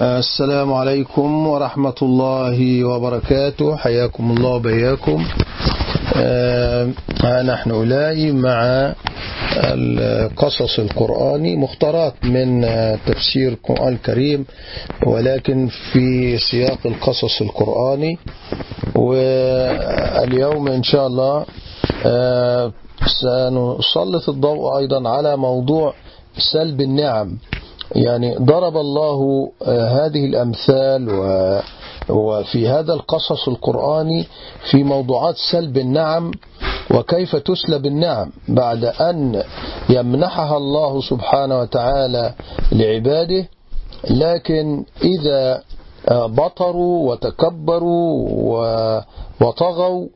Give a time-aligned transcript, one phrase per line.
[0.00, 3.76] السلام عليكم ورحمة الله وبركاته.
[3.76, 5.24] حياكم الله وبياكم.
[6.16, 6.90] آه
[7.42, 8.92] نحن أولاي مع
[9.56, 12.66] القصص القرآني مختارات من
[13.06, 14.46] تفسير القرآن الكريم
[15.06, 18.18] ولكن في سياق القصص القرآني.
[18.96, 21.44] واليوم إن شاء الله
[22.06, 22.72] آه
[23.22, 25.94] سنسلط الضوء أيضا على موضوع
[26.52, 27.38] سلب النعم.
[27.96, 31.08] يعني ضرب الله هذه الأمثال
[32.10, 34.26] وفي هذا القصص القرآني
[34.70, 36.30] في موضوعات سلب النعم
[36.90, 39.42] وكيف تسلب النعم بعد أن
[39.90, 42.34] يمنحها الله سبحانه وتعالى
[42.72, 43.48] لعباده.
[44.10, 45.62] لكن إذا
[46.10, 48.28] بطروا وتكبروا
[49.40, 50.06] وطغوا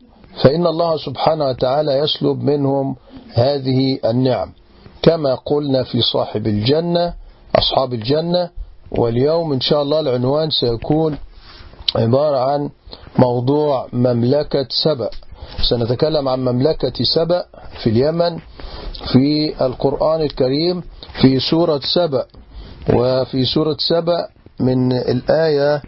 [0.42, 2.96] فإن الله سبحانه وتعالى يسلب منهم
[3.34, 4.52] هذه النعم.
[5.02, 7.14] كما قلنا في صاحب الجنة
[7.58, 8.50] أصحاب الجنة
[8.90, 11.18] واليوم إن شاء الله العنوان سيكون
[11.96, 12.70] عبارة عن
[13.18, 15.10] موضوع مملكة سبأ.
[15.70, 17.44] سنتكلم عن مملكة سبأ
[17.82, 18.38] في اليمن
[19.12, 20.82] في القرآن الكريم
[21.22, 22.26] في سورة سبأ.
[22.94, 24.28] وفي سورة سبأ
[24.60, 25.82] من الآية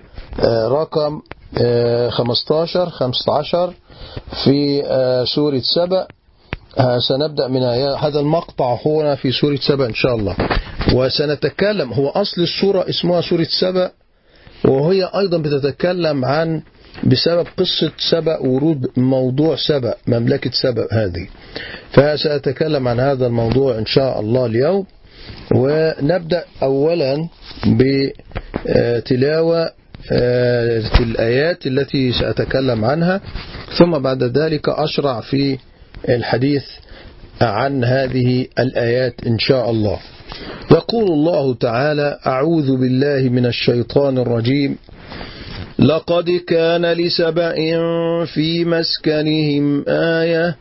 [0.68, 1.20] رقم
[2.10, 3.74] 15 15
[4.44, 4.82] في
[5.34, 6.06] سورة سبأ.
[7.08, 7.62] سنبدأ من
[8.02, 10.36] هذا المقطع هنا في سورة سبأ إن شاء الله.
[10.94, 13.90] وسنتكلم هو أصل السورة اسمها سورة سبأ
[14.64, 16.62] وهي أيضا بتتكلم عن
[17.04, 21.26] بسبب قصة سبأ ورود موضوع سبأ مملكة سبأ هذه.
[21.92, 24.86] فسأتكلم عن هذا الموضوع إن شاء الله اليوم.
[25.54, 27.28] ونبدأ أولا
[28.66, 29.70] بتلاوة
[31.00, 33.20] الآيات التي سأتكلم عنها
[33.78, 35.58] ثم بعد ذلك أشرع في
[36.08, 36.64] الحديث
[37.40, 39.98] عن هذه الآيات إن شاء الله.
[40.70, 44.76] يقول الله تعالى أعوذ بالله من الشيطان الرجيم.
[45.78, 47.54] لقد كان لسبأ
[48.24, 50.56] في مسكنهم آية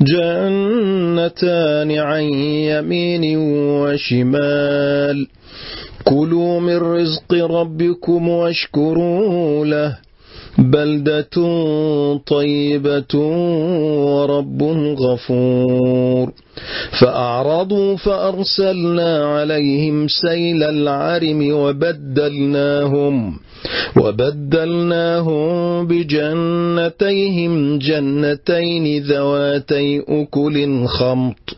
[0.00, 3.38] جنتان عن يمين
[3.82, 5.26] وشمال.
[6.04, 10.05] كلوا من رزق ربكم واشكروا له.
[10.58, 11.36] بلدة
[12.26, 13.18] طيبة
[14.04, 14.62] ورب
[14.98, 16.32] غفور.
[17.00, 23.38] فأعرضوا فأرسلنا عليهم سيل العرم وبدلناهم
[23.96, 31.56] وبدلناهم بجنتيهم جنتين ذواتي أكل خمط.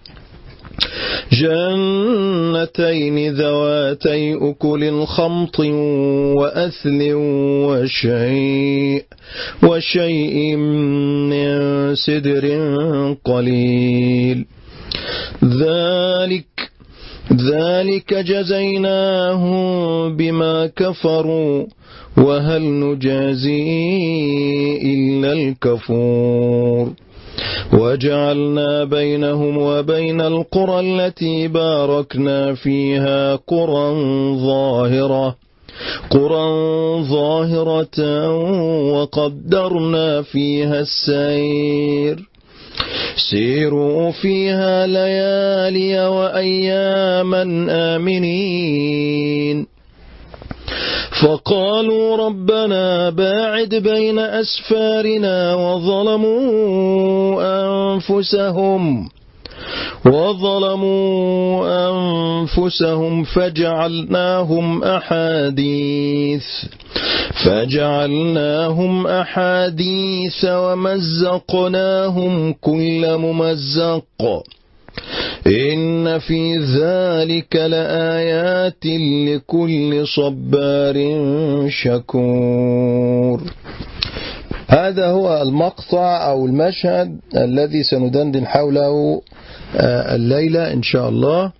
[1.32, 5.60] جنتين ذواتي أكل خمط
[6.38, 7.12] وأثل
[7.68, 9.04] وشيء
[9.62, 12.44] وشيء من سدر
[13.24, 14.46] قليل.
[15.44, 16.46] ذلك
[17.32, 21.66] ذلك جزيناهم بما كفروا.
[22.18, 23.62] وهل نجازي
[24.82, 26.92] إلا الكفور؟
[27.72, 33.94] وجعلنا بينهم وبين القرى التي باركنا فيها قرى
[34.36, 35.36] ظاهرة
[36.10, 36.48] قرى
[37.02, 38.30] ظاهرة
[38.92, 42.28] وقدرنا فيها السير.
[43.30, 49.77] سيروا فيها ليالي وأياما آمنين.
[51.22, 59.08] فقالوا ربنا باعد بين أسفارنا وظلموا أنفسهم
[60.06, 66.44] وظلموا أنفسهم فجعلناهم أحاديث
[67.44, 74.04] فجعلناهم أحاديث ومزقناهم كل ممزق.
[75.46, 78.84] إن في ذلك لآيات
[79.26, 80.96] لكل صبار
[81.68, 83.42] شكور.
[84.68, 89.22] هذا هو المقطع أو المشهد الذي سندندن حوله
[90.14, 91.52] الليلة إن شاء الله.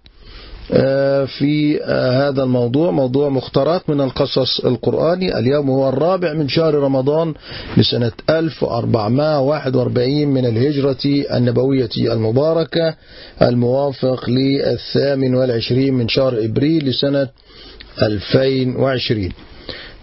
[1.39, 1.81] في
[2.23, 5.39] هذا الموضوع موضوع مختارات من القصص القرآني.
[5.39, 7.35] اليوم هو الرابع من شهر رمضان
[7.77, 12.95] لسنة 1441 من الهجرة النبوية المباركة
[13.43, 17.29] الموافق للثامن والعشرين من شهر إبريل لسنة
[18.03, 19.33] 2020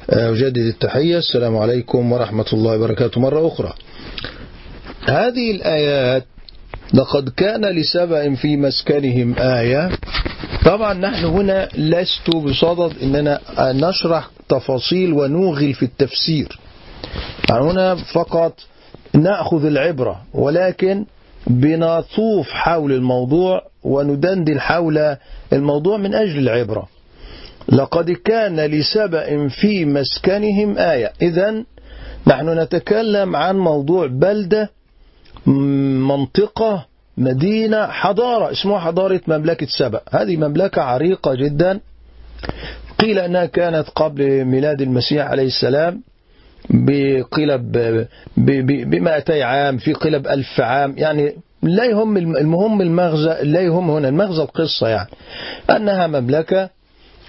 [0.10, 1.18] أجدد التحية.
[1.18, 3.22] السلام عليكم ورحمة الله وبركاته.
[3.22, 3.74] مرة أخرى.
[5.06, 6.26] هذه الآيات
[6.94, 9.90] لقد كان لسبأ في مسكنهم آية.
[10.66, 16.60] طبعا نحن هنا لست بصدد أننا نشرح تفاصيل ونوغل في التفسير.
[17.50, 18.60] يعني هنا فقط
[19.14, 21.06] نأخذ العبرة ولكن
[21.48, 25.16] بنطوف حول الموضوع وندندن حول
[25.54, 26.88] الموضوع من أجل العبرة.
[27.70, 31.12] لقد كان لسبأ في مسكنهم آية.
[31.22, 31.64] إذا
[32.28, 34.70] نحن نتكلم عن موضوع بلدة
[35.48, 36.86] منطقة
[37.18, 40.02] مدينة حضارة اسمها حضارة مملكة سبأ.
[40.12, 41.80] هذه مملكة عريقة جدا.
[43.00, 46.02] قيل أنها كانت قبل ميلاد المسيح عليه السلام
[46.70, 47.58] بقيل
[48.38, 50.94] بمائتي عام في قيل بألف عام.
[50.98, 55.10] يعني لا يهم المهم المغزى لا يهم هنا المغزى القصة يعني.
[55.70, 56.70] أنها مملكة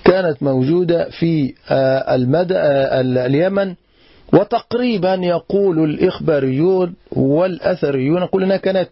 [0.05, 1.55] كانت موجودة في
[2.15, 2.55] المدى
[3.27, 3.75] اليمن.
[4.33, 8.89] وتقريبا يقول الإخباريون والأثريون يقول أنها كانت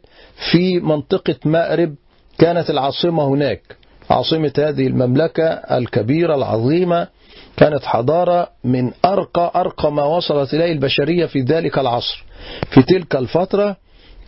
[0.52, 1.94] في منطقة مأرب
[2.38, 3.76] كانت العاصمة هناك.
[4.10, 7.08] عاصمة هذه المملكة الكبيرة العظيمة
[7.56, 12.24] كانت حضارة من أرقى أرقى ما وصلت إليه البشرية في ذلك العصر.
[12.70, 13.76] في تلك الفترة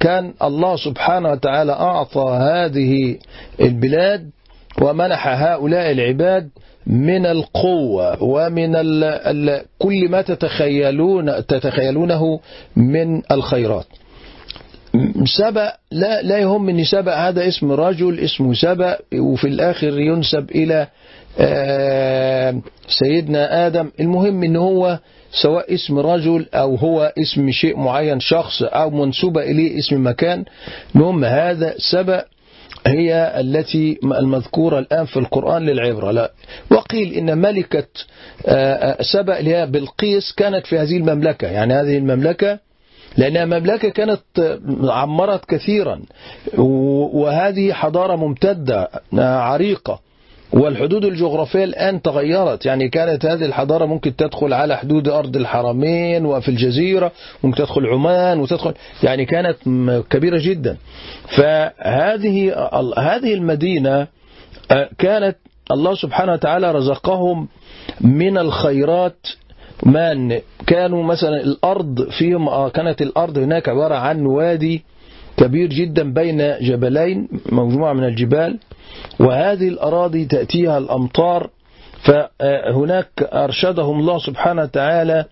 [0.00, 3.18] كان الله سبحانه وتعالى أعطى هذه
[3.60, 4.30] البلاد
[4.82, 6.48] ومنح هؤلاء العباد
[6.86, 12.40] من القوة ومن ال ال كل ما تتخيلون تتخيلونه
[12.76, 13.86] من الخيرات.
[15.24, 20.86] سبأ لا لا يهم ان سبأ هذا اسم رجل اسمه سبأ وفي الآخر ينسب إلى
[22.88, 23.90] سيدنا آدم.
[24.00, 24.98] المهم ان هو
[25.42, 30.44] سواء اسم رجل أو هو اسم شيء معين شخص أو منسوبة إليه اسم مكان.
[30.94, 32.24] المهم هذا سبأ
[32.86, 36.10] هي التي المذكورة الآن في القرآن للعبرة.
[36.10, 36.30] لا.
[36.70, 37.86] وقيل إن ملكة
[39.00, 41.46] سبأ اللي هي بلقيس كانت في هذه المملكة.
[41.48, 42.58] يعني هذه المملكة
[43.16, 44.20] لأنها مملكة كانت
[44.84, 46.00] عمرت كثيرا.
[46.58, 48.88] وهذه حضارة ممتدة
[49.22, 50.00] عريقة.
[50.52, 52.66] والحدود الجغرافية الآن تغيرت.
[52.66, 57.12] يعني كانت هذه الحضارة ممكن تدخل على حدود أرض الحرمين وفي الجزيرة
[57.44, 59.56] ممكن تدخل عمان وتدخل يعني كانت
[60.10, 60.76] كبيرة جدا.
[61.28, 62.54] فهذه
[62.98, 64.06] هذه المدينة
[64.98, 65.36] كانت
[65.70, 67.48] الله سبحانه وتعالى رزقهم
[68.00, 69.26] من الخيرات.
[69.82, 74.84] من كانوا مثلا الأرض فيهم كانت الأرض هناك عبارة عن وادي
[75.36, 78.58] كبير جدا بين جبلين مجموعة من الجبال
[79.20, 81.50] وهذه الأراضي تأتيها الأمطار
[82.02, 85.24] فهناك أرشدهم الله سبحانه وتعالى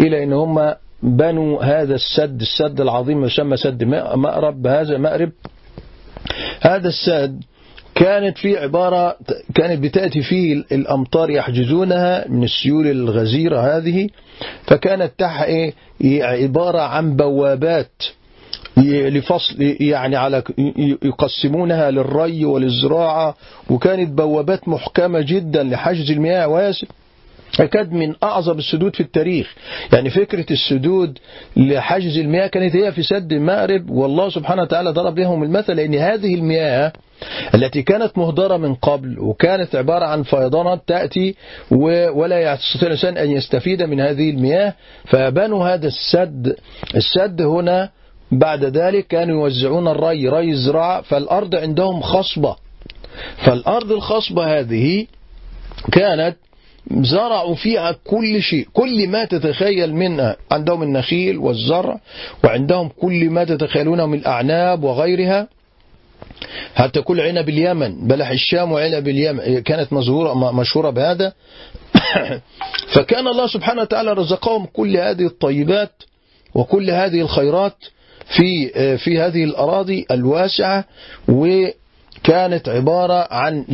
[0.00, 5.32] إلى أن هم بنوا هذا السد السد العظيم يسمى سد مأرب هذا مأرب.
[6.60, 7.42] هذا السد
[7.94, 9.16] كانت في عبارة
[9.54, 14.08] كانت بتأتي فيه الأمطار يحجزونها من السيول الغزيرة هذه
[14.66, 15.74] فكانت تحت إيه
[16.24, 18.02] عبارة عن بوابات.
[18.76, 20.42] لفصل يعني على
[21.04, 23.34] يقسمونها للري وللزراعة
[23.70, 26.86] وكانت بوابات محكمة جدا لحجز المياه واسع
[27.60, 29.54] أكاد من أعظم السدود في التاريخ.
[29.92, 31.18] يعني فكرة السدود
[31.56, 36.34] لحجز المياه كانت هي في سد المأرب والله سبحانه وتعالى ضرب لهم المثل لأن هذه
[36.34, 36.92] المياه
[37.54, 41.34] التي كانت مهدرة من قبل وكانت عبارة عن فيضانات تأتي
[42.14, 44.74] ولا يستطيع الإنسان أن يستفيد من هذه المياه
[45.04, 46.56] فبنوا هذا السد.
[46.96, 47.90] السد هنا
[48.32, 52.56] بعد ذلك كانوا يوزعون الري ري الزراعة فالأرض عندهم خصبة.
[53.36, 55.06] فالأرض الخصبة هذه
[55.92, 56.36] كانت
[56.90, 62.00] زرعوا فيها كل شيء كل ما تتخيل منها عندهم النخيل والزرع
[62.44, 65.48] وعندهم كل ما تتخيلونه من الأعناب وغيرها.
[66.74, 71.32] حتى كل عنب اليمن بلح الشام وعنب اليمن كانت مزهورة مشهورة بهذا.
[72.94, 75.92] فكان الله سبحانه وتعالى رزقهم كل هذه الطيبات
[76.54, 77.76] وكل هذه الخيرات.
[78.26, 80.84] في في هذه الأراضي الواسعة
[81.28, 83.64] وكانت عبارة عن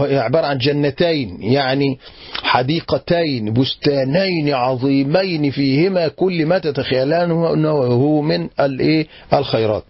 [0.00, 1.98] عبارة عن جنتين يعني
[2.42, 9.84] حديقتين بستانين عظيمين فيهما كل ما تتخيلانه أنه من الإيه؟ الخيرات.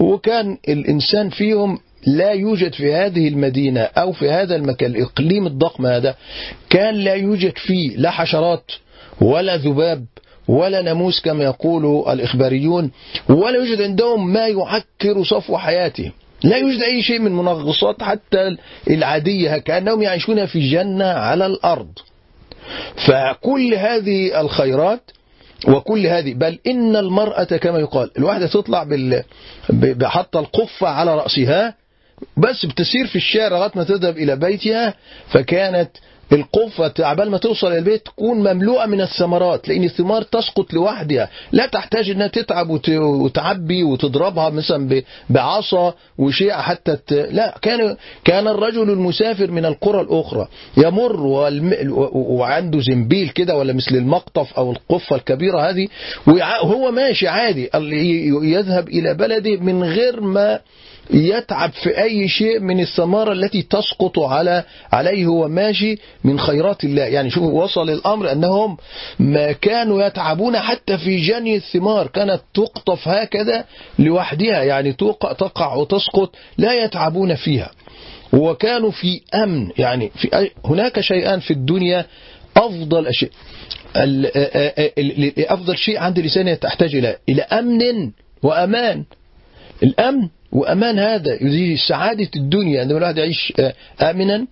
[0.00, 6.14] وكان الإنسان فيهم لا يوجد في هذه المدينة أو في هذا المكان الإقليم الضخم هذا
[6.70, 8.70] كان لا يوجد فيه لا حشرات
[9.20, 10.04] ولا ذباب
[10.48, 12.90] ولا ناموس كما يقول الإخباريون
[13.28, 16.10] ولا يوجد عندهم ما يعكر صفو حياته.
[16.42, 18.56] لا يوجد أي شيء من منغصات حتى
[18.90, 19.58] العادية.
[19.58, 21.88] كأنهم يعيشون في جنة على الأرض.
[23.06, 25.10] فكل هذه الخيرات
[25.68, 29.22] وكل هذه بل إن المرأة كما يقال الواحدة تطلع بال...
[29.70, 31.74] بحط القفة على رأسها
[32.36, 34.94] بس بتسير في الشارع لغاية ما تذهب إلى بيتها
[35.28, 35.90] فكانت
[36.32, 41.28] القفة عبال ما توصل البيت تكون مملوءة من الثمرات لأن الثمار تسقط لوحدها.
[41.52, 47.12] لا تحتاج أنها تتعب وتعبي وتضربها مثلا بعصا وشيء حتى ت...
[47.12, 51.74] لا كان كان الرجل المسافر من القرى الأخرى يمر والم...
[52.12, 55.88] وعنده زنبيل كده ولا مثل المقطف أو القفة الكبيرة هذه
[56.26, 57.70] وهو ماشي عادي
[58.42, 60.60] يذهب إلى بلده من غير ما
[61.10, 67.02] يتعب في أي شيء من الثمرة التي تسقط على عليه هو ماشي من خيرات الله.
[67.02, 68.76] يعني شوفوا وصل الأمر أنهم
[69.18, 72.06] ما كانوا يتعبون حتى في جني الثمار.
[72.06, 73.64] كانت تقطف هكذا
[73.98, 74.92] لوحدها يعني
[75.38, 77.70] تقع وتسقط لا يتعبون فيها.
[78.32, 82.06] وكانوا في أمن يعني في هناك شيئان في الدنيا
[82.56, 83.30] أفضل أشياء
[85.38, 88.10] أفضل شيء عند الإنسان تحتاج إلى إلى أمن
[88.42, 89.04] وأمان.
[89.82, 91.42] الأمن وأمان هذا.
[91.42, 92.80] يزيد سعادة الدنيا.
[92.80, 93.52] عندما الواحد يعيش
[94.00, 94.46] آمنا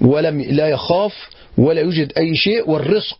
[0.00, 1.14] ولم لا يخاف
[1.58, 3.18] ولا يوجد أي شيء والرزق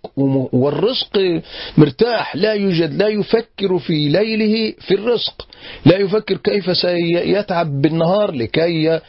[0.53, 1.41] والرزق
[1.79, 2.37] مرتاح.
[2.37, 5.49] لا يوجد لا يفكر في ليله في الرزق.
[5.87, 9.01] لا يفكر كيف سيتعب بالنهار لكي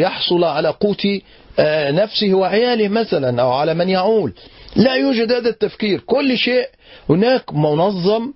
[0.00, 1.06] يحصل على قوت
[2.00, 4.32] نفسه وعياله مثلا أو على من يعول.
[4.76, 6.00] لا يوجد هذا التفكير.
[6.00, 6.66] كل شيء
[7.08, 8.32] هناك منظم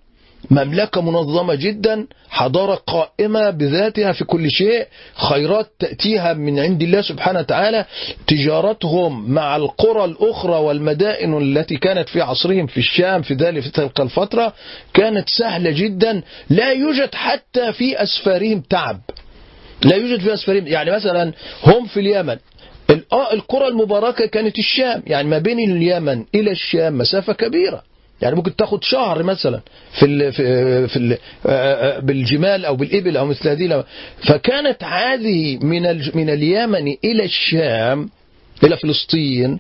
[0.51, 7.39] مملكة منظمة جدا حضارة قائمة بذاتها في كل شيء خيرات تأتيها من عند الله سبحانه
[7.39, 7.85] وتعالى
[8.27, 14.01] تجارتهم مع القرى الأخرى والمدائن التي كانت في عصرهم في الشام في ذلك في تلك
[14.01, 14.53] الفترة
[14.95, 19.01] كانت سهلة جدا لا يوجد حتى في أسفارهم تعب.
[19.85, 21.33] لا يوجد في أسفارهم يعني مثلا
[21.65, 22.37] هم في اليمن
[23.33, 27.83] القرى المباركة كانت الشام يعني ما بين اليمن إلى الشام مسافة كبيرة.
[28.23, 29.61] يعني ممكن تاخد شهر مثلا
[29.99, 31.19] في ال في, في ال
[32.03, 33.85] بالجمال أو بالإبل أو مثل هذه
[34.29, 35.83] فكانت هذه من
[36.15, 38.09] من اليمن إلى الشام
[38.65, 39.59] إلى فلسطين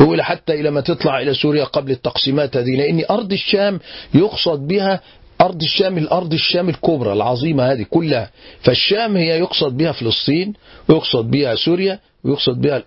[0.00, 2.76] وإلى حتى إلى ما تطلع إلى سوريا قبل التقسيمات هذه.
[2.76, 3.80] لأن أرض الشام
[4.14, 5.00] يقصد بها
[5.40, 8.30] أرض الشام الأرض الشام الكبرى العظيمة هذه كلها.
[8.60, 10.52] فالشام هي يقصد بها فلسطين
[10.88, 12.82] ويقصد بها سوريا ويقصد بها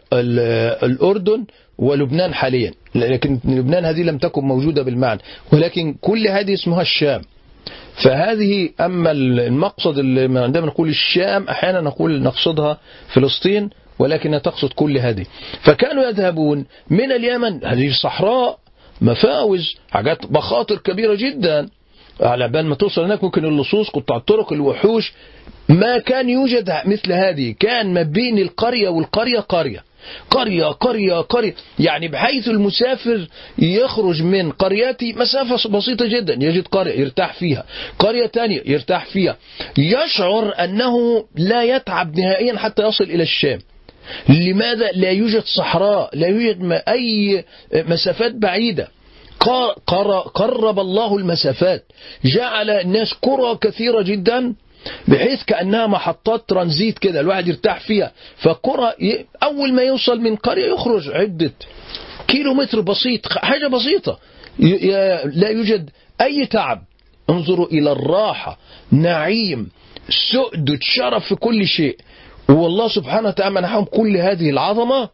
[0.83, 1.45] الأردن
[1.77, 2.73] ولبنان حاليا.
[2.95, 5.19] لكن لبنان هذه لم تكن موجودة بالمعنى.
[5.53, 7.21] ولكن كل هذه اسمها الشام.
[8.03, 12.77] فهذه أما المقصد اللي عندما نقول الشام أحيانا نقول نقصدها
[13.07, 15.25] فلسطين ولكنها تقصد كل هذه.
[15.61, 18.59] فكانوا يذهبون من اليمن هذه صحراء
[19.01, 21.69] مفاوز حاجات مخاطر كبيرة جدا.
[22.21, 25.13] على بال ما توصل هناك ممكن اللصوص قطاع الطرق الوحوش.
[25.69, 27.55] ما كان يوجد مثل هذه.
[27.59, 29.83] كان ما بين القرية والقرية قرية.
[30.29, 31.55] قرية قرية قرية.
[31.79, 37.65] يعني بحيث المسافر يخرج من قريته مسافة بسيطة جدا يجد قرية يرتاح فيها.
[37.99, 39.37] قرية ثانية يرتاح فيها.
[39.77, 43.59] يشعر أنه لا يتعب نهائيا حتى يصل إلى الشام.
[44.29, 48.87] لماذا؟ لا يوجد صحراء لا يوجد أي مسافات بعيدة.
[50.33, 51.83] قرب الله المسافات.
[52.25, 54.53] جعل الناس قرى كثيرة جدا.
[55.07, 58.11] بحيث كأنها محطات ترانزيت كده الواحد يرتاح فيها.
[58.37, 58.93] فقرى
[59.43, 61.53] أول ما يوصل من قرية يخرج عدة
[62.27, 64.19] كيلو متر بسيط حاجة بسيطة.
[65.25, 65.89] لا يوجد
[66.21, 66.81] أي تعب.
[67.29, 68.57] انظروا إلى الراحة
[68.91, 69.69] نعيم
[70.31, 71.97] سؤدد شرف في كل شيء.
[72.49, 75.09] والله سبحانه وتعالى منحهم كل هذه العظمة.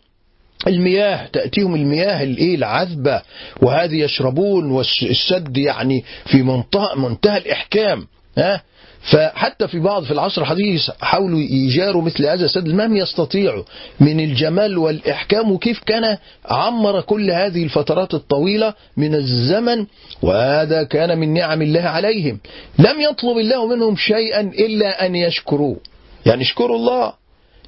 [0.67, 3.21] المياه تأتيهم المياه الإيه؟ العذبة.
[3.61, 8.07] وهذه يشربون والسد يعني في منتهى منتهى الإحكام.
[8.37, 8.61] ها؟
[9.01, 13.63] فحتى في بعض في العصر الحديث حاولوا يجاروا مثل هذا السد لم يستطيعوا
[13.99, 19.85] من الجمال والإحكام وكيف كان عمر كل هذه الفترات الطويلة من الزمن
[20.21, 22.39] وهذا كان من نعم الله عليهم.
[22.79, 25.77] لم يطلب الله منهم شيئا إلا أن يشكروه
[26.25, 27.13] يعني اشكروا الله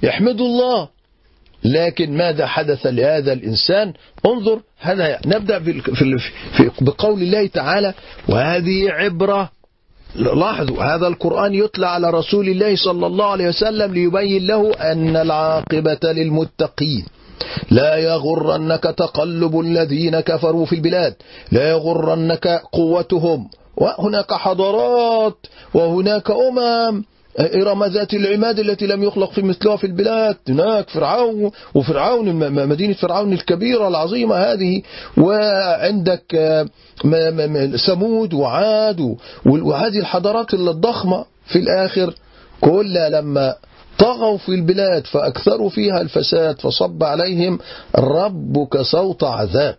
[0.04, 0.88] يحمدوا الله.
[1.64, 3.94] لكن ماذا حدث لهذا الإنسان؟
[4.26, 6.22] انظر هذا نبدأ في
[6.82, 7.94] بقول الله تعالى
[8.30, 9.50] وهذه عبرة
[10.16, 16.00] لاحظوا هذا القرآن يتلى على رسول الله صلى الله عليه وسلم ليبين له أن العاقبة
[16.04, 17.06] للمتقين.
[17.72, 21.14] لا يغرنك تقلب الذين كفروا في البلاد
[21.52, 23.50] لا يغرنك قوتهم.
[23.78, 25.38] وهناك حضارات
[25.74, 27.04] وهناك أمم
[27.40, 30.38] إرم ذات العماد التي لم يخلق في مثلها في البلاد.
[30.50, 32.36] هناك فرعون وفرعون
[32.68, 34.82] مدينة فرعون الكبيرة العظيمة هذه.
[35.18, 36.66] وعندك
[37.88, 42.14] ثمود وعاد وهذه الحضارات الضخمة في الآخر.
[42.62, 43.56] كلها لما
[43.98, 47.60] طغوا في البلاد فأكثروا فيها الفساد فصب عليهم
[47.96, 49.76] ربك صوت عذاب.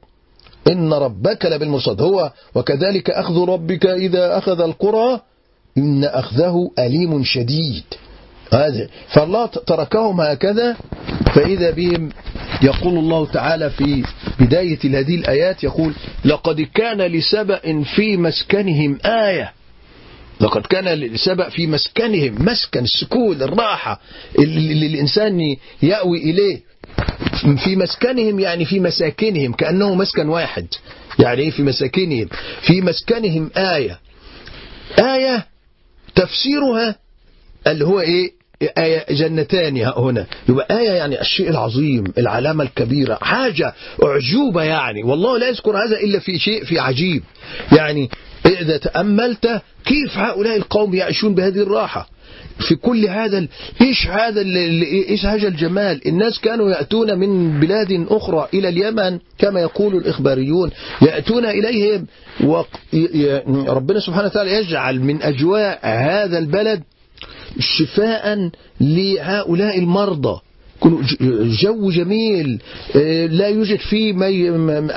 [0.68, 2.02] إن ربك لبالمرصاد.
[2.02, 5.20] هو وكذلك أخذ ربك إذا أخذ القرى
[5.78, 7.84] إن أخذه أليم شديد.
[8.52, 8.88] هذا.
[9.08, 10.76] فالله تركهم هكذا
[11.34, 12.10] فإذا بهم
[12.62, 14.04] يقول الله تعالى في
[14.40, 19.52] بداية هذه الآيات يقول لقد كان لسبأ في مسكنهم آية.
[20.40, 24.00] لقد كان لسبأ في مسكنهم مسكن السكون الراحة
[24.38, 26.60] اللي الإنسان يأوي إليه.
[27.64, 30.66] في مسكنهم يعني في مساكنهم كأنه مسكن واحد.
[31.18, 32.28] يعني في مساكنهم؟
[32.62, 33.98] في مسكنهم آية.
[34.98, 35.51] آية
[36.14, 36.96] تفسيرها
[37.66, 38.32] اللي هو إيه؟
[39.10, 40.26] جنتان هنا.
[40.48, 45.02] يبقى آية يعني الشيء العظيم العلامة الكبيرة حاجة أعجوبة يعني.
[45.02, 47.22] والله لا يذكر هذا إلا في شيء في عجيب.
[47.72, 48.10] يعني
[48.46, 52.08] إذا تأملت كيف هؤلاء القوم يعيشون بهذه الراحة؟
[52.58, 53.46] في كل هذا
[53.80, 54.40] إيش هذا
[55.08, 60.70] إيش هذا الجمال؟ الناس كانوا يأتون من بلاد أخرى إلى اليمن كما يقول الإخباريون.
[61.02, 62.06] يأتون إليهم
[62.44, 66.82] وربنا سبحانه وتعالى يجعل من أجواء هذا البلد
[67.58, 70.40] شفاء لهؤلاء للمرضى
[71.62, 72.62] جو جميل.
[73.30, 74.22] لا يوجد فيه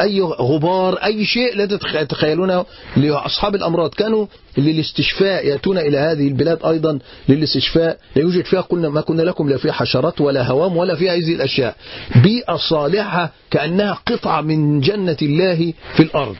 [0.02, 2.66] أي غبار أي شيء لا تتخيلونه
[2.98, 3.90] لأصحاب الأمراض.
[3.90, 4.26] كانوا
[4.58, 7.00] للاستشفاء يأتون إلى هذه البلاد أيضا
[7.30, 7.98] للاستشفاء.
[8.16, 11.36] لا يوجد فيها قلنا ما كنا لكم لا فيها حشرات ولا هوام ولا فيها هذه
[11.36, 11.76] الأشياء.
[12.24, 16.36] بيئة صالحة كأنها قطعة من جنة الله في الأرض.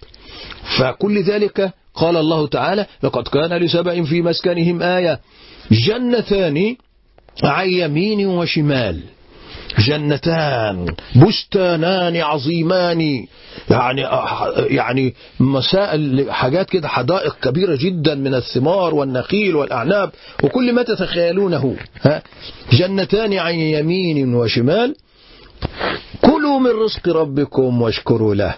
[0.78, 5.20] فكل ذلك قال الله تعالى لقد كان لسبع في مسكنهم آية
[5.72, 6.76] جنتان
[7.44, 9.00] عن يمين وشمال.
[9.80, 13.26] جنتان بستانان عظيمان
[13.70, 14.02] يعني
[14.58, 20.10] يعني مسائل حاجات كده حدائق كبيرة جدا من الثمار والنخيل والأعناب
[20.44, 21.76] وكل ما تتخيلونه.
[22.02, 22.24] ها؟
[22.72, 24.96] جنتان عن يمين وشمال.
[26.22, 28.56] كلوا من رزق ربكم واشكروا له.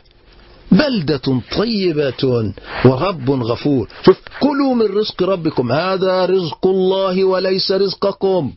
[0.71, 2.53] بلدة طيبة
[2.85, 3.87] ورب غفور.
[4.05, 5.71] شوف كلوا من رزق ربكم.
[5.71, 8.53] هذا رزق الله وليس رزقكم.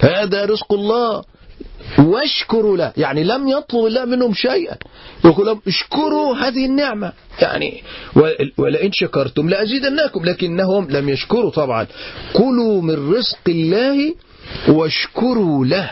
[0.00, 1.24] هذا رزق الله.
[1.98, 2.92] واشكروا له.
[2.96, 4.76] يعني لم يطلب الله منهم شيئا.
[5.24, 7.12] يقول لهم اشكروا هذه النعمة.
[7.40, 7.82] يعني
[8.58, 11.86] ولئن شكرتم لأزيدنكم لكنهم لم يشكروا طبعا.
[12.32, 14.14] كلوا من رزق الله
[14.68, 15.90] واشكروا له.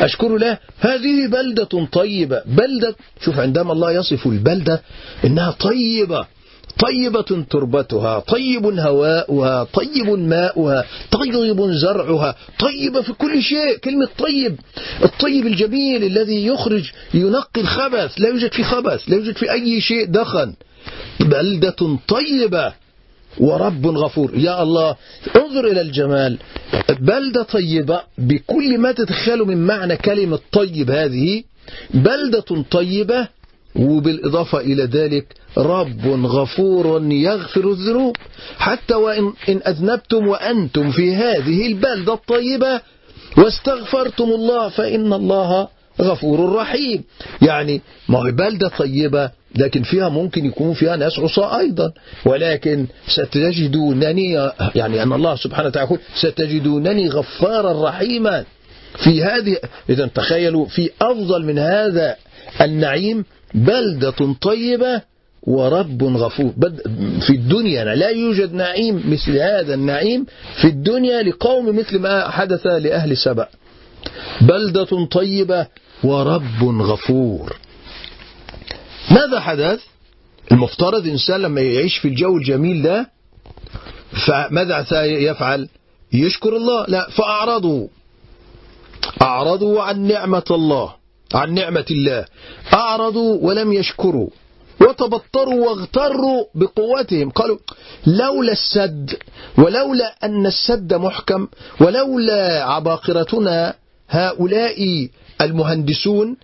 [0.00, 0.58] أشكر له.
[0.80, 2.42] هذه بلدة طيبة.
[2.46, 4.82] بلدة شوف عندما الله يصف البلدة
[5.24, 6.26] إنها طيبة.
[6.78, 13.76] طيبة تربتها طيب هواؤها طيب ماؤها طيب زرعها طيبة في كل شيء.
[13.84, 14.56] كلمة طيب.
[15.04, 18.18] الطيب الجميل الذي يخرج ينقي الخبث.
[18.18, 20.54] لا يوجد في خبث لا يوجد في أي شيء دخن.
[21.20, 22.72] بلدة طيبة.
[23.38, 24.34] ورب غفور.
[24.34, 24.96] يا الله
[25.36, 26.38] انظر إلى الجمال.
[27.00, 31.42] بلدة طيبة بكل ما تتخيله من معنى كلمة طيب هذه
[31.94, 33.28] بلدة طيبة
[33.76, 38.16] وبالإضافة إلى ذلك رب غفور يغفر الذنوب.
[38.58, 42.80] حتى وإن إن أذنبتم وأنتم في هذه البلدة الطيبة
[43.38, 45.68] واستغفرتم الله فإن الله
[46.00, 47.04] غفور رحيم.
[47.42, 51.92] يعني ما بلدة طيبة لكن فيها ممكن يكون فيها ناس عصاة أيضا.
[52.24, 58.44] ولكن ستجدونني يعني أن الله سبحانه وتعالى يقول ستجدونني غفارا رحيما
[58.96, 59.56] في هذه
[59.90, 62.16] إذا تخيلوا في أفضل من هذا
[62.60, 65.02] النعيم بلدة طيبة
[65.42, 66.52] ورب غفور.
[67.20, 70.26] في الدنيا لا يوجد نعيم مثل هذا النعيم
[70.60, 73.48] في الدنيا لقوم مثل ما حدث لأهل سبأ.
[74.40, 75.66] بلدة طيبة
[76.04, 77.56] ورب غفور.
[79.10, 79.80] ماذا حدث؟
[80.52, 83.10] المفترض الإنسان لما يعيش في الجو الجميل ده
[84.26, 85.68] فماذا يفعل
[86.12, 86.84] يشكر الله.
[86.88, 87.88] لا فأعرضوا.
[89.22, 90.94] أعرضوا عن نعمة الله
[91.34, 92.24] عن نعمة الله.
[92.74, 94.28] أعرضوا ولم يشكروا.
[94.80, 97.30] وتبطروا واغتروا بقوتهم.
[97.30, 97.58] قالوا
[98.06, 99.16] لولا السد
[99.58, 101.48] ولولا أن السد محكم
[101.80, 103.74] ولولا عباقرتنا
[104.08, 105.08] هؤلاء
[105.40, 106.36] المهندسون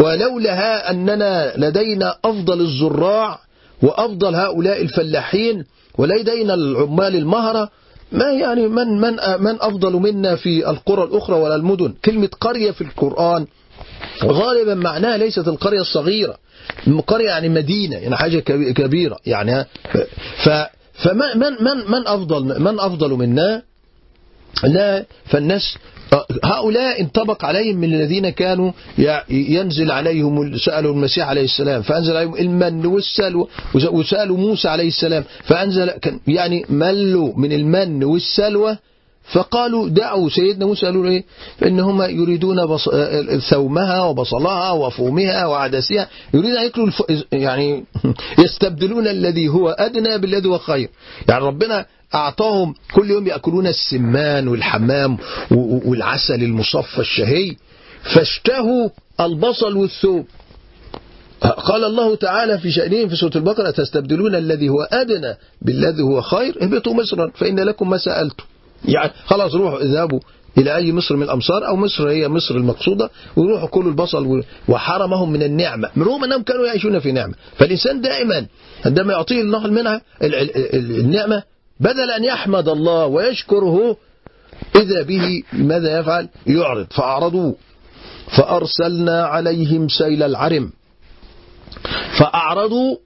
[0.00, 3.38] ولولا أننا لدينا أفضل الزراع
[3.82, 5.64] وأفضل هؤلاء الفلاحين
[5.98, 7.70] ولدينا العمال المهرة
[8.12, 12.80] ما يعني من من من أفضل منا في القرى الأخرى ولا المدن؟ كلمة قرية في
[12.80, 13.46] القرآن
[14.24, 16.36] غالبا معناها ليست القرية الصغيرة
[17.06, 18.38] قرية يعني مدينة يعني حاجة
[18.72, 19.64] كبيرة يعني
[20.44, 20.48] ف
[20.94, 23.62] فمن من من من أفضل من أفضل منا؟
[24.64, 25.76] لا فالناس
[26.44, 28.72] هؤلاء انطبق عليهم من الذين كانوا
[29.30, 35.90] ينزل عليهم سألوا المسيح عليه السلام فأنزل عليهم المن والسلوى وسألوا موسى عليه السلام فأنزل
[36.26, 38.78] يعني ملوا من المن والسلوى
[39.32, 41.24] فقالوا دعوا سيدنا موسى قالوا إيه؟
[41.58, 42.88] فانهم يريدون بص...
[43.50, 47.02] ثومها وبصلها وفومها وعدسها يريد أن يأكلوا الف...
[47.32, 47.84] يعني
[48.44, 50.88] يستبدلون الذي هو أدنى بالذي هو خير.
[51.28, 55.18] يعني ربنا أعطاهم كل يوم يأكلون السمان والحمام
[55.84, 57.56] والعسل المصفى الشهي
[58.14, 58.88] فاشتهوا
[59.20, 60.24] البصل والثوم.
[61.40, 66.62] قال الله تعالى في شأنهم في سورة البقرة تستبدلون الذي هو أدنى بالذي هو خير؟
[66.62, 68.44] اهبطوا مصرا فإن لكم ما سألتم.
[68.84, 70.20] يعني خلاص روحوا اذهبوا
[70.58, 75.42] إلى أي مصر من الأمصار أو مصر هي مصر المقصودة ويروحوا كلوا البصل وحرمهم من
[75.42, 75.90] النعمة.
[75.98, 77.34] رغم أنهم كانوا يعيشون في نعمة.
[77.56, 78.46] فالإنسان دائما
[78.84, 80.00] عندما يعطيه الله المنعة
[80.74, 81.42] النعمة
[81.80, 83.96] بدل أن يحمد الله ويشكره
[84.76, 86.86] إذا به ماذا يفعل؟ يعرض.
[86.90, 87.52] فأعرضوا
[88.36, 90.70] فأرسلنا عليهم سيل العرم.
[92.18, 92.96] فأعرضوا.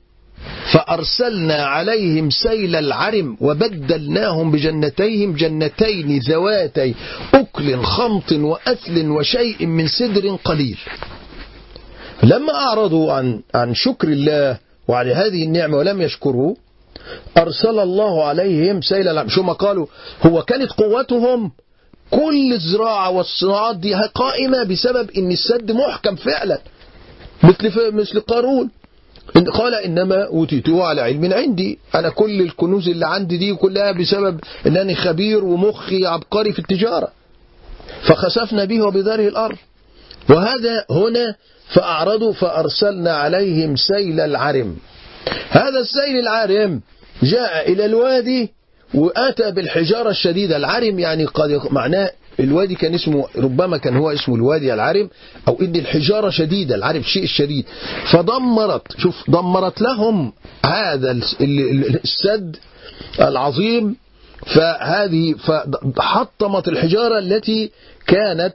[0.72, 6.94] فأرسلنا عليهم سيل العرم وبدلناهم بجنتيهم جنتين ذواتي
[7.34, 10.78] أكل خمط وأثل وشيء من سدر قليل.
[12.22, 14.58] لما أعرضوا عن عن شكر الله
[14.88, 16.54] وعن هذه النعمة ولم يشكروا
[17.38, 19.86] أرسل الله عليهم سيل العرم شو ما قالوا؟
[20.26, 21.52] هو كانت قوتهم
[22.10, 26.58] كل الزراعة والصناعات دي قائمة بسبب إن السد محكم فعلا.
[27.42, 28.70] مثل مثل قارون.
[29.36, 31.78] إن قال إنما أوتيته على علم عندي.
[31.94, 37.08] أنا كل الكنوز اللي عندي دي كلها بسبب أنني خبير ومخي عبقري في التجارة.
[38.02, 39.56] فخسفنا به وبداره الأرض.
[40.30, 41.34] وهذا هنا
[41.68, 44.76] فأعرضوا فأرسلنا عليهم سيل العرم.
[45.50, 46.80] هذا السيل العرم
[47.24, 48.52] جاء إلى الوادي
[48.94, 50.56] وأتى بالحجارة الشديدة.
[50.56, 52.10] العرم يعني قد معناه
[52.40, 55.10] الوادي كان اسمه ربما كان هو اسمه الوادي العرم
[55.48, 57.64] أو إن الحجارة شديدة العرم شيء الشديد
[58.10, 60.32] فدمرت شوف دمرت لهم
[60.66, 61.10] هذا
[62.04, 62.56] السد
[63.20, 63.96] العظيم.
[64.46, 65.34] فهذه
[65.96, 67.70] فحطمت الحجارة التي
[68.06, 68.54] كانت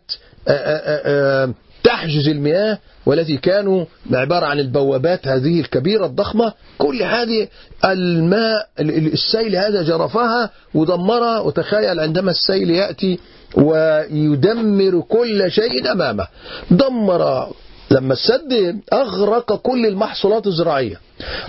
[1.84, 6.54] تحجز المياه والتي كانوا عبارة عن البوابات هذه الكبيرة الضخمة.
[6.78, 7.48] كل هذه
[7.86, 11.40] الماء السيل هذا جرفها ودمرها.
[11.40, 13.20] وتخيل عندما السيل يأتي
[13.56, 16.28] ويدمر كل شيء أمامه.
[16.72, 17.48] دمر
[17.92, 21.00] لما السد أغرق كل المحصولات الزراعية.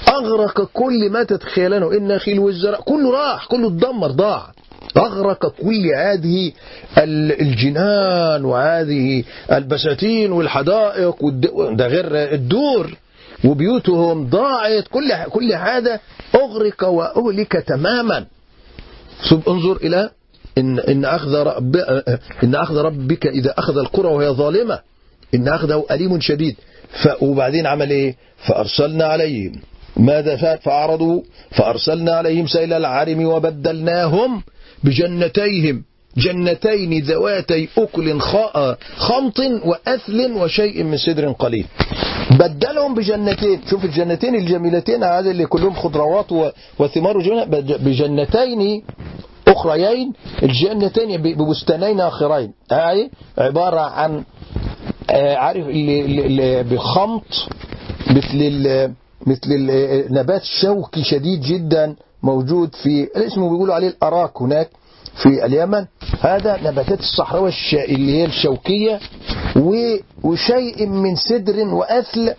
[0.09, 1.93] أغرق كل ما تتخيلونه.
[1.93, 4.53] النخيل والزرع كله راح كله اتدمر ضاع.
[4.97, 6.53] أغرق كل هذه
[7.41, 11.29] الجنان وهذه البساتين والحدائق
[11.73, 12.97] ده غير الدور
[13.45, 14.89] وبيوتهم ضاعت.
[14.89, 16.01] كل كل هذا
[16.35, 18.27] أغرق وأهلك تماما.
[19.49, 20.11] انظر إلى
[20.59, 21.77] إن إن أخذ رب
[22.45, 24.79] إن أخذ ربك إذا أخذ القرى وهي ظالمة.
[25.35, 26.57] إن أخذه أليم شديد.
[27.21, 28.17] وبعدين عمل إيه؟
[28.47, 29.53] فأرسلنا عليهم.
[29.97, 34.43] ماذا فعل فأعرضوا؟ فأرسلنا عليهم سيل العرم وبدلناهم.
[34.85, 35.85] بجنتيهم.
[36.17, 38.21] جنتين ذواتي أكل
[38.97, 41.67] خمط وأثل وشيء من سدر قليل.
[42.31, 43.61] بدلهم بجنتين.
[43.71, 46.33] شوف الجنتين الجميلتين هذه اللي كلهم خضروات
[46.79, 47.17] وثمار
[47.57, 48.83] بجنتين
[49.49, 50.13] أخريين.
[50.43, 52.53] الجنتين ببستانين آخرين.
[52.73, 54.25] هاي عبارة عن
[55.11, 57.49] عارف اللي, بخمط
[58.11, 58.43] مثل
[59.27, 61.97] مثل النبات شوكي شديد جدا.
[62.23, 64.69] موجود في اسمه بيقولوا عليه الأراك هناك
[65.23, 65.87] في اليمن.
[66.21, 69.01] هذا نباتات الصحراء اللي هي الشوكية
[70.23, 72.35] وشيء من سدر وأثل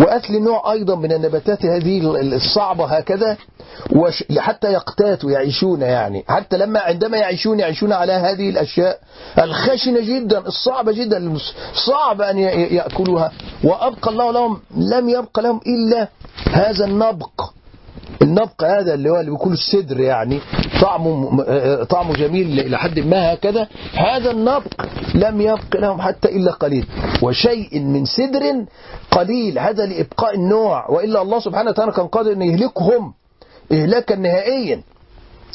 [0.00, 3.36] وأثل نوع أيضا من النباتات هذه الصعبة هكذا
[4.38, 6.24] حتى يقتاتوا يعيشون يعني.
[6.28, 8.98] حتى لما عندما يعيشون يعيشون على هذه الأشياء.
[9.38, 11.36] الخشنة جدا الصعبة جدا
[11.86, 13.32] صعب أن يأكلوها.
[13.64, 16.08] وأبقى الله لهم لم يبقى لهم إلا
[16.50, 17.57] هذا النبق.
[18.22, 20.40] النبق هذا اللي هو اللي بيكون السدر يعني
[20.82, 21.44] طعمه
[21.84, 24.72] طعمه جميل إلى حد ما هكذا هذا النبق
[25.14, 26.86] لم يبق لهم حتى إلا قليل.
[27.22, 28.64] وشيء من سدر
[29.10, 30.90] قليل هذا لإبقاء النوع.
[30.90, 33.14] وإلا الله سبحانه وتعالى كان قادر أن يهلكهم
[33.72, 34.82] إهلاكا نهائيا.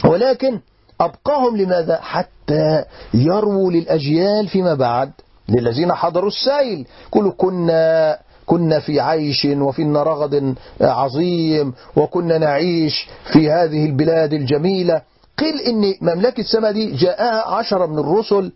[0.05, 0.59] ولكن
[1.01, 5.11] أبقاهم لماذا؟ حتى يرووا للأجيال فيما بعد
[5.49, 6.87] للذين حضروا السيل.
[7.11, 15.01] كل كنا كنا في عيش وفي رغد عظيم وكنا نعيش في هذه البلاد الجميلة.
[15.37, 18.51] قيل إن مملكة السماء دي جاءها عشرة من الرسل.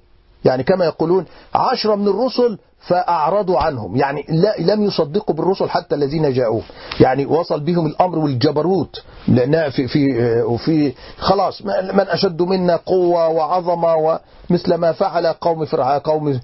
[0.47, 3.95] يعني كما يقولون عشرة من الرسل فأعرضوا عنهم.
[3.95, 6.61] يعني لا لم يصدقوا بالرسل حتى الذين جاءوه.
[6.99, 9.03] يعني وصل بهم الأمر والجبروت.
[9.27, 11.61] لأن في في وفي خلاص
[11.93, 16.39] من أشد منا قوة وعظمة ومثل ما فعل قوم فرعون قوم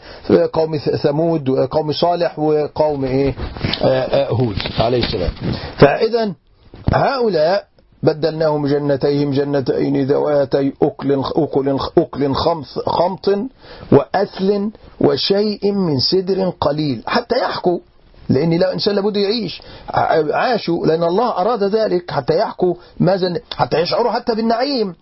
[0.54, 3.36] قوم ثمود قوم صالح وقوم إيه؟
[4.30, 5.32] هود عليه السلام.
[5.78, 6.34] فإذا
[6.94, 7.73] هؤلاء
[8.04, 12.34] بدلناهم جنتيهم جنتين ذواتي أكل, أكل, أكل
[12.86, 13.30] خمط,
[13.92, 17.04] وأثل وشيء من سدر قليل.
[17.08, 17.80] حتى يحكوا
[18.30, 19.62] لأن لا إنسان لابد يعيش.
[20.34, 24.96] عاشوا لأن الله أراد ذلك حتى يحكوا ماذا حتى يشعروا حتى بالنعيم.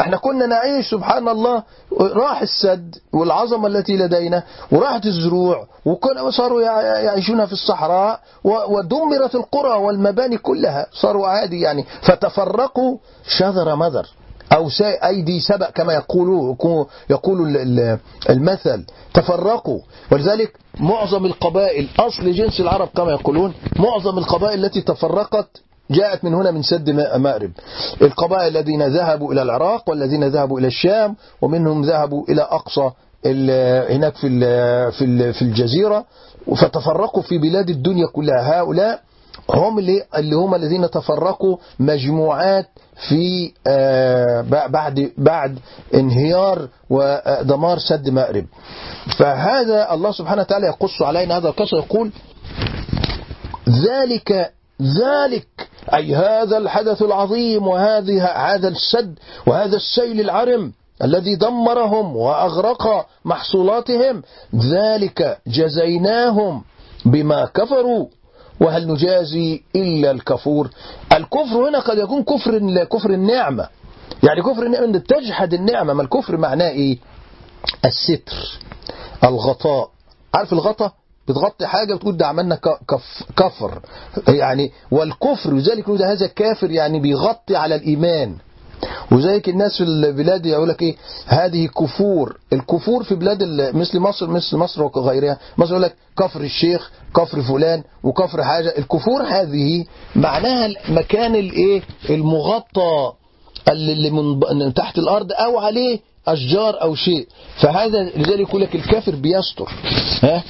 [0.00, 1.62] إحنا كنا نعيش سبحان الله
[2.00, 6.62] راح السد والعظمة التي لدينا وراحت الزروع وكنا صاروا
[7.00, 10.86] يعيشون في الصحراء ودمرت القرى والمباني كلها.
[10.92, 11.84] صاروا عادي يعني.
[12.02, 12.96] فتفرقوا
[13.38, 14.06] شذر مذر
[14.56, 16.54] أو أيدي سبأ كما يقولوا
[17.10, 17.56] يقول
[18.30, 18.84] المثل.
[19.14, 19.80] تفرقوا.
[20.12, 25.48] ولذلك معظم القبائل أصل جنس العرب كما يقولون معظم القبائل التي تفرقت
[25.90, 27.50] جاءت من هنا من سد مأرب.
[28.02, 32.90] القبائل الذين ذهبوا إلى العراق والذين ذهبوا إلى الشام ومنهم ذهبوا إلى أقصى
[33.94, 34.28] هناك في
[34.98, 36.04] في في الجزيرة
[36.60, 38.60] فتفرقوا في بلاد الدنيا كلها.
[38.60, 39.00] هؤلاء
[39.54, 42.66] هم اللي هم الذين تفرقوا مجموعات
[43.08, 43.52] في
[44.70, 45.58] بعد بعد
[45.94, 48.46] انهيار ودمار سد مأرب.
[49.18, 52.10] فهذا الله سبحانه وتعالى يقص علينا هذا القصة يقول
[53.68, 60.72] ذلك ذلك أي هذا الحدث العظيم وهذه هذا السد وهذا السيل العرم
[61.04, 64.22] الذي دمرهم وأغرق محصولاتهم
[64.54, 66.64] ذلك جزيناهم
[67.04, 68.06] بما كفروا.
[68.60, 70.70] وهل نجازي إلا الكفور؟
[71.12, 73.68] الكفر هنا قد يكون كفر كفر النعمة.
[74.22, 76.98] يعني كفر النعمة أن تجحد النعمة ما الكفر معناه إيه؟
[77.84, 78.58] الستر
[79.24, 79.90] الغطاء.
[80.34, 80.92] عارف الغطاء؟
[81.28, 82.54] بتغطي حاجة بتقول ده عملنا
[82.88, 83.80] كف كفر.
[84.28, 88.36] يعني والكفر لذلك يقول هذا كافر يعني بيغطي على الإيمان.
[89.12, 92.36] وزيك الناس في البلاد يقول لك إيه؟ هذه كفور.
[92.52, 93.42] الكفور في بلاد
[93.74, 95.38] مثل مصر مثل مصر وغيرها.
[95.58, 98.74] مصر يقول لك كفر الشيخ كفر فلان وكفر حاجة.
[98.78, 99.84] الكفور هذه
[100.16, 103.12] معناها المكان الإيه؟ المغطى
[103.68, 107.26] اللي من تحت الأرض أو عليه أشجار أو شيء.
[107.60, 109.68] فهذا لذلك يقول لك الكافر بيستر.
[110.22, 110.42] ها؟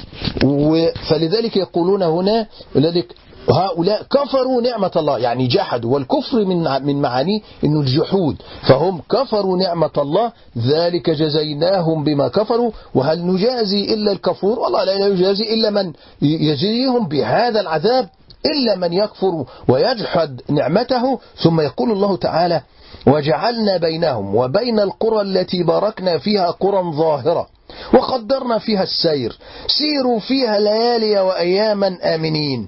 [1.09, 3.15] فلذلك يقولون هنا لذلك
[3.49, 5.19] هؤلاء كفروا نعمة الله.
[5.19, 5.93] يعني جحدوا.
[5.93, 8.35] والكفر من من معانيه إنه الجحود.
[8.67, 10.31] فهم كفروا نعمة الله.
[10.57, 12.71] ذلك جزيناهم بما كفروا.
[12.95, 18.09] وهل نجازي إلا الكفور؟ والله لا يجازي إلا من يجزيهم بهذا العذاب.
[18.55, 22.61] إلا من يكفر ويجحد نعمته ثم يقول الله تعالى
[23.07, 27.47] وجعلنا بينهم وبين القرى التي باركنا فيها قرى ظاهرة
[27.93, 32.67] وقدرنا فيها السير سيروا فيها ليالي وأياما آمنين.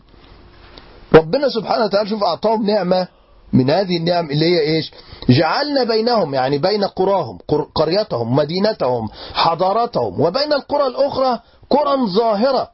[1.15, 3.07] ربنا سبحانه وتعالى شوف أعطاهم نعمة
[3.53, 4.91] من هذه النعم اللي هي إيش؟
[5.29, 7.37] جعلنا بينهم يعني بين قراهم
[7.75, 11.39] قريتهم مدينتهم حضارتهم وبين القرى الأخرى
[11.69, 12.69] قرى ظاهرة.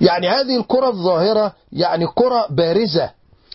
[0.00, 3.10] يعني هذه القرى الظاهرة يعني قرى بارزة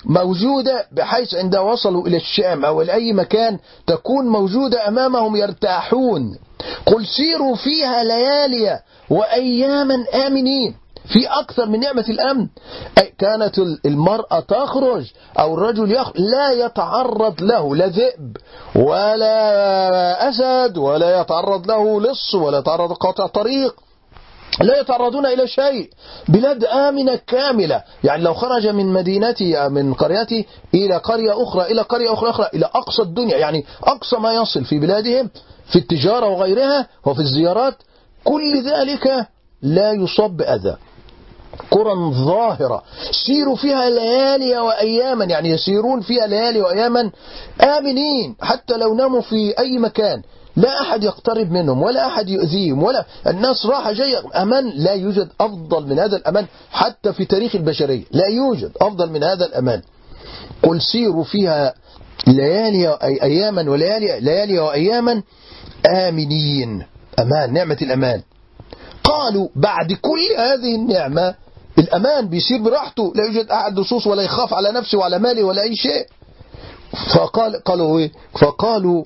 [0.06, 6.38] موجودة بحيث عندما وصلوا إلى الشام أو إلى أي مكان تكون موجودة أمامهم يرتاحون.
[6.86, 10.76] قل سيروا فيها ليالي وأياما آمنين.
[11.08, 12.48] في أكثر من نعمة الأمن.
[12.98, 18.38] أي كانت المرأة تخرج أو الرجل يخرج لا يتعرض له لا ذئب
[18.76, 23.76] ولا أسد ولا يتعرض له لص ولا يتعرض قاطع طريق.
[24.62, 25.90] لا يتعرضون إلى شيء.
[26.28, 27.84] بلاد آمنة كاملة.
[28.04, 32.66] يعني لو خرج من مدينتي من قريتي إلى قرية أخرى إلى قرية أخرى, أخرى إلى
[32.66, 33.38] أقصى الدنيا.
[33.38, 35.30] يعني أقصى ما يصل في بلادهم
[35.72, 37.76] في التجارة وغيرها وفي الزيارات.
[38.24, 39.28] كل ذلك
[39.62, 40.78] لا يصاب بأذى
[41.72, 42.84] قرى ظاهرة.
[43.26, 45.26] سيروا فيها ليالي وأياما.
[45.26, 47.12] يعني يسيرون فيها ليالي وأياما
[47.62, 48.36] آمنين.
[48.42, 50.22] حتى لو ناموا في أي مكان.
[50.58, 54.24] لا أحد يقترب منهم ولا أحد يؤذيهم ولا الناس راحة جاية.
[54.42, 58.04] أمان لا يوجد أفضل من هذا الأمان حتى في تاريخ البشرية.
[58.12, 59.82] لا يوجد أفضل من هذا الأمان.
[60.64, 61.74] قل سيروا فيها
[62.28, 65.24] ليالي أي أياما وليالي ليالي وأياما
[65.90, 66.86] آمنين.
[67.20, 68.22] أمان نعمة الأمان.
[69.04, 71.36] قالوا بعد كل هذه النعمة
[71.78, 75.76] الأمان بيصير براحته لا يوجد أحد لصوص ولا يخاف على نفسه وعلى ماله ولا أي
[75.76, 76.06] شيء.
[77.16, 79.04] فقال قالوا إيه؟ فقالوا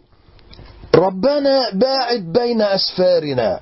[0.95, 3.59] ربنا باعد بين أسفارنا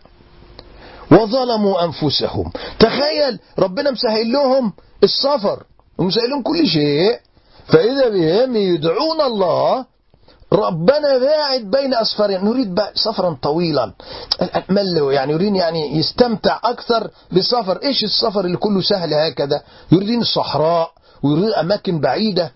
[1.11, 2.51] وظلموا أنفسهم.
[2.79, 5.63] تخيل ربنا مسهل لهم السفر
[5.97, 7.19] ومسهل لهم كل شيء.
[7.67, 9.85] فإذا بهم يدعون الله
[10.53, 12.43] ربنا باعد بين أسفارنا.
[12.43, 13.93] نريد سفرا طويلا.
[14.69, 17.79] مل يعني يريد يعني يستمتع أكثر بالسفر.
[17.83, 19.61] إيش السفر اللي كله سهل هكذا؟
[19.91, 20.91] يريدين الصحراء
[21.23, 22.51] ويريد أماكن بعيدة.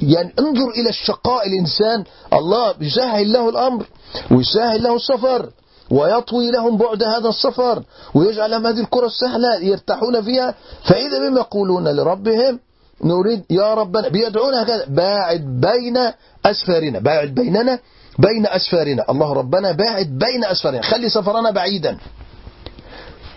[0.00, 2.04] يعني انظر إلى الشقاء الإنسان.
[2.32, 3.86] الله يسهل له الأمر
[4.30, 5.50] ويسهل له السفر
[5.90, 7.82] ويطوي لهم بعد هذا السفر
[8.14, 10.54] ويجعل لهم هذه الكرة السهلة يرتاحون فيها.
[10.84, 12.60] فإذا بهم يقولون لربهم
[13.04, 14.84] نريد يا ربنا بيدعون هكذا.
[14.88, 15.98] باعد بين
[16.46, 16.98] أسفارنا.
[16.98, 17.78] باعد بيننا
[18.18, 19.04] بين أسفارنا.
[19.10, 20.82] الله ربنا باعد بين أسفارنا.
[20.82, 21.98] خلي سفرنا بعيدا.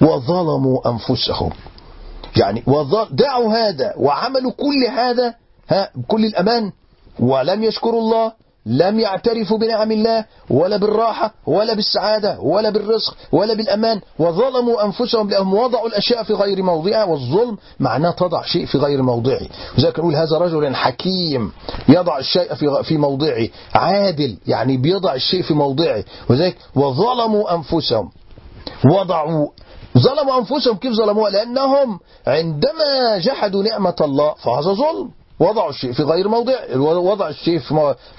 [0.01, 1.51] وظلموا أنفسهم.
[2.37, 2.63] يعني
[3.11, 5.33] دعوا هذا وعملوا كل هذا
[5.69, 6.71] ها بكل الأمان.
[7.19, 8.31] ولم يشكروا الله
[8.67, 14.01] لم يعترفوا بنعم الله ولا بالراحة ولا بالسعادة ولا بالرزق ولا بالأمان.
[14.19, 19.47] وظلموا أنفسهم لأنهم وضعوا الأشياء في غير موضعها والظلم معناه تضع شيء في غير موضعه.
[19.77, 21.51] وذلك نقول هذا رجل حكيم
[21.89, 26.03] يضع الشيء في في موضعه عادل يعني بيضع الشيء في موضعه.
[26.29, 28.11] وذلك وظلموا أنفسهم.
[28.85, 29.47] وضعوا.
[29.97, 30.77] ظلموا أنفسهم.
[30.77, 35.11] كيف ظلموها؟ لأنهم عندما جحدوا نعمة الله فهذا ظلم.
[35.39, 37.73] وضعوا الشيء في غير موضع وضع الشيء في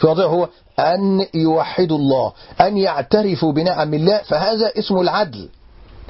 [0.04, 0.48] موضع هو
[0.78, 5.48] أن يوحدوا الله أن يعترفوا بنعم الله فهذا اسم العدل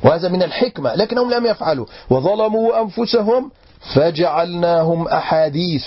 [0.05, 3.51] وهذا من الحكمة لكنهم لم يفعلوا وظلموا أنفسهم
[3.95, 5.85] فجعلناهم أحاديث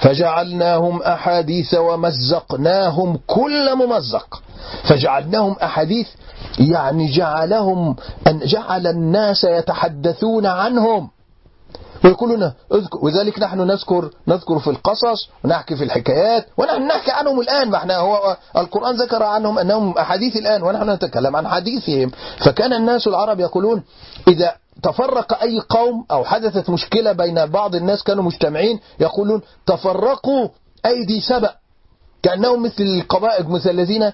[0.00, 4.42] فجعلناهم أحاديث ومزقناهم كل ممزق
[4.88, 6.08] فجعلناهم أحاديث
[6.58, 11.10] يعني جعلهم أن جعل الناس يتحدثون عنهم.
[12.04, 17.70] ويقولون اذكر وذلك نحن نذكر نذكر في القصص ونحكي في الحكايات ونحن نحكي عنهم الآن
[17.70, 22.10] ما إحنا هو القرآن ذكر عنهم أنهم أحاديث الآن ونحن نتكلم عن حديثهم.
[22.44, 23.82] فكان الناس العرب يقولون
[24.28, 30.48] إذا تفرق أي قوم أو حدثت مشكلة بين بعض الناس كانوا مجتمعين يقولون تفرقوا
[30.86, 31.50] أيدي سبأ
[32.22, 34.12] كأنهم مثل القبائل مثل الذين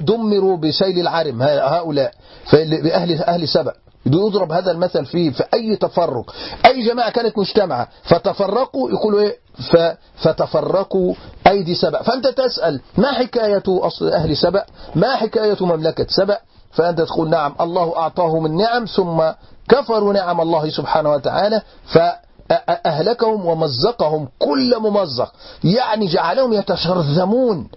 [0.00, 2.12] دمروا بسيل العرم هؤلاء
[2.52, 3.72] بأهل أهل سبأ.
[4.06, 6.34] يضرب هذا المثل فيه في أي تفرق.
[6.66, 9.36] أي جماعة كانت مجتمعة فتفرقوا يقولوا إيه؟
[10.16, 11.14] فتفرقوا
[11.46, 12.02] أيدي سبأ.
[12.02, 16.38] فأنت تسأل ما حكاية أصل أهل سبأ؟ ما حكاية مملكة سبأ؟
[16.72, 19.22] فأنت تقول نعم الله أعطاهم النعم ثم
[19.68, 25.32] كفروا نعم الله سبحانه وتعالى فأهلكهم ومزقهم كل ممزق.
[25.64, 27.68] يعني جعلهم يتشرذمون.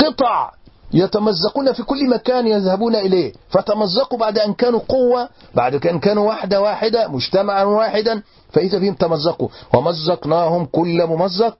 [0.00, 0.50] قطع
[0.94, 3.32] يتمزقون في كل مكان يذهبون إليه.
[3.50, 9.48] فتمزقوا بعد أن كانوا قوة بعد أن كانوا واحدة واحدة مجتمعا واحدا فإذا بهم تمزقوا.
[9.74, 11.56] ومزقناهم كل ممزق.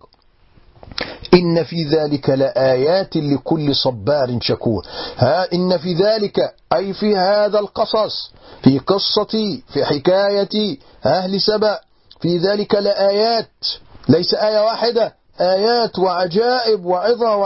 [1.35, 4.83] إن في ذلك لآيات لكل صبار شكور.
[5.17, 11.79] ها إن في ذلك أي في هذا القصص في قصة في حكاية أهل سبأ
[12.21, 13.51] في ذلك لآيات.
[14.09, 17.37] ليس آية واحدة آيات وعجائب وعظة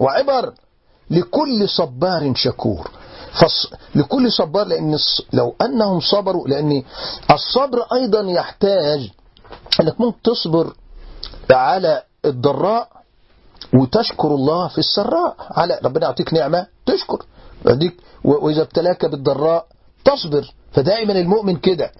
[0.00, 0.52] وعبر.
[1.10, 2.90] لكل صبار شكور.
[3.32, 3.72] فص...
[3.94, 4.98] لكل صبار لأن
[5.32, 6.82] لو أنهم صبروا لأن
[7.30, 9.10] الصبر أيضا يحتاج
[9.80, 10.72] أنك ممكن تصبر
[11.50, 12.88] على الضراء
[13.74, 15.36] وتشكر الله في السراء.
[15.50, 17.24] على ربنا يعطيك نعمة تشكر.
[17.66, 19.66] يديك وإذا ابتلاك بالضراء
[20.04, 20.54] تصبر.
[20.72, 21.92] فدائما المؤمن كده.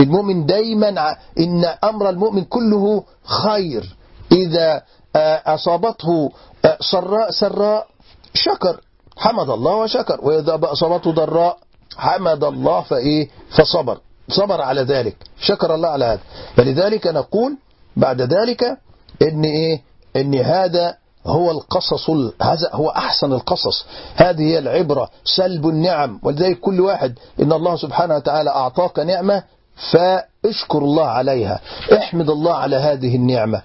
[0.00, 3.96] المؤمن دايما إن أمر المؤمن كله خير.
[4.32, 4.82] إذا
[5.46, 6.30] أصابته
[6.80, 7.86] سراء سراء
[8.34, 8.80] شكر.
[9.16, 10.20] حمد الله وشكر.
[10.22, 11.58] وإذا أصابته ضراء
[11.96, 13.98] حمد الله فإيه؟ فصبر.
[14.28, 15.16] صبر على ذلك.
[15.40, 16.20] شكر الله على هذا.
[16.56, 17.56] فلذلك نقول
[17.96, 18.62] بعد ذلك
[19.22, 19.82] إن إيه؟
[20.16, 22.10] إن هذا هو القصص
[22.42, 23.86] هذا هو أحسن القصص.
[24.16, 25.10] هذه هي العبرة.
[25.24, 26.20] سلب النعم.
[26.22, 29.42] ولذلك كل واحد إن الله سبحانه وتعالى أعطاك نعمة
[29.76, 31.60] فاشكر الله عليها.
[31.92, 33.62] احمد الله على هذه النعمة.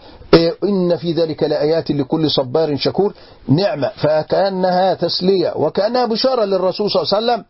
[0.64, 3.14] إن في ذلك لآيات لكل صبار شكور.
[3.48, 3.92] نعمة.
[3.96, 7.46] فكأنها تسلية وكأنها بشارة للرسول صلى الله عليه وسلم.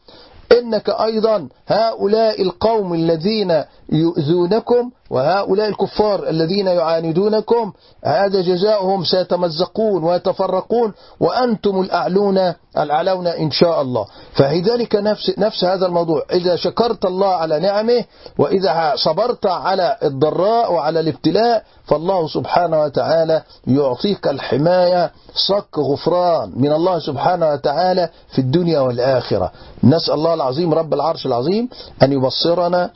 [0.51, 7.73] إنك أيضا هؤلاء القوم الذين يؤذونكم وهؤلاء الكفار الذين يعاندونكم
[8.05, 14.05] هذا جزاؤهم سيتمزقون ويتفرقون وأنتم الأعلون الأعلون إن شاء الله.
[14.33, 16.23] فلذلك نفس, نفس هذا الموضوع.
[16.31, 18.03] إذا شكرت الله على نعمه
[18.37, 26.99] وإذا صبرت على الضراء وعلى الابتلاء فالله سبحانه وتعالى يعطيك الحماية صك غفران من الله
[26.99, 29.51] سبحانه وتعالى في الدنيا والآخرة.
[29.83, 31.69] نسأل الله العظيم رب العرش العظيم
[32.03, 32.89] أن يبصرنا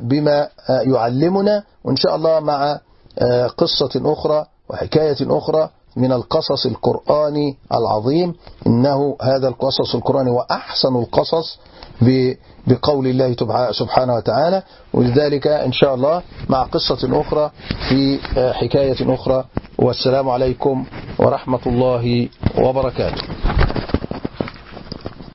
[0.00, 2.80] بما يعلمنا وإن شاء الله مع
[3.58, 8.34] قصة أخرى وحكاية أخرى من القصص القرآني العظيم.
[8.66, 11.58] إنه هذا القصص القرآني وأحسن القصص
[12.66, 13.36] بقول الله
[13.72, 14.62] سبحانه وتعالى.
[14.94, 17.50] ولذلك إن شاء الله مع قصة أخرى
[17.88, 18.18] في
[18.52, 19.44] حكاية أخرى.
[19.78, 20.84] والسلام عليكم
[21.18, 23.22] ورحمة الله وبركاته.